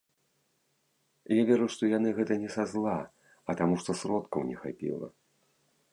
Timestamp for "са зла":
2.55-2.95